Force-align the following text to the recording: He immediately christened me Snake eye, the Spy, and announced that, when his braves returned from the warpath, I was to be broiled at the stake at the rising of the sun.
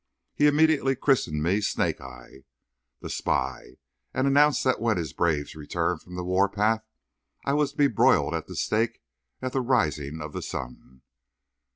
He 0.33 0.47
immediately 0.47 0.95
christened 0.95 1.43
me 1.43 1.61
Snake 1.61 2.01
eye, 2.01 2.45
the 3.01 3.09
Spy, 3.11 3.77
and 4.15 4.25
announced 4.25 4.63
that, 4.63 4.81
when 4.81 4.97
his 4.97 5.13
braves 5.13 5.55
returned 5.55 6.01
from 6.01 6.15
the 6.15 6.23
warpath, 6.23 6.81
I 7.45 7.53
was 7.53 7.69
to 7.73 7.77
be 7.77 7.85
broiled 7.87 8.33
at 8.33 8.47
the 8.47 8.55
stake 8.55 9.03
at 9.43 9.53
the 9.53 9.61
rising 9.61 10.19
of 10.19 10.33
the 10.33 10.41
sun. 10.41 11.03